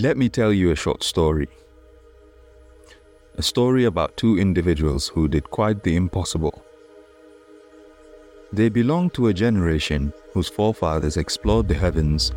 [0.00, 1.48] Let me tell you a short story.
[3.36, 6.64] A story about two individuals who did quite the impossible.
[8.52, 12.30] They belong to a generation whose forefathers explored the heavens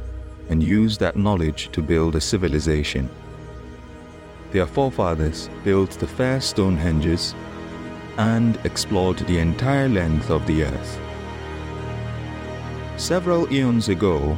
[0.50, 3.08] and used that knowledge to build a civilization.
[4.52, 7.36] Their forefathers built the fair Stonehenges
[8.18, 11.00] and explored the entire length of the earth.
[12.98, 14.36] Several eons ago,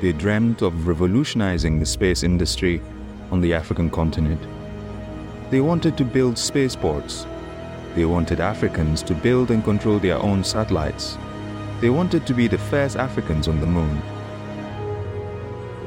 [0.00, 2.82] they dreamt of revolutionizing the space industry
[3.30, 4.40] on the African continent.
[5.50, 7.26] They wanted to build spaceports.
[7.94, 11.16] They wanted Africans to build and control their own satellites.
[11.80, 14.02] They wanted to be the first Africans on the moon.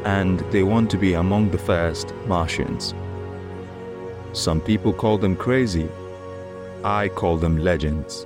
[0.05, 2.95] And they want to be among the first Martians.
[4.33, 5.87] Some people call them crazy.
[6.83, 8.25] I call them legends.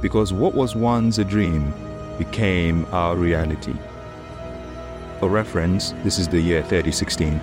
[0.00, 1.72] Because what was once a dream
[2.18, 3.74] became our reality.
[5.20, 7.40] For reference, this is the year 3016.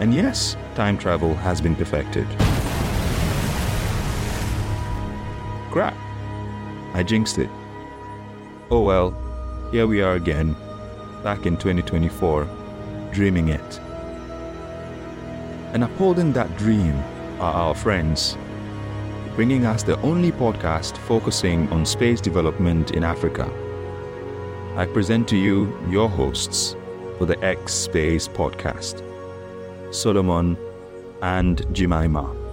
[0.00, 2.26] And yes, time travel has been perfected.
[5.70, 5.96] Crap.
[6.92, 7.48] I jinxed it.
[8.70, 9.16] Oh well,
[9.72, 10.54] here we are again,
[11.22, 12.46] back in 2024,
[13.12, 13.80] dreaming it.
[15.72, 16.94] And upholding that dream
[17.40, 18.36] are our friends,
[19.34, 23.50] bringing us the only podcast focusing on space development in Africa.
[24.76, 26.76] I present to you your hosts
[27.18, 29.02] for the X Space podcast
[29.94, 30.56] Solomon
[31.22, 32.43] and Jemima.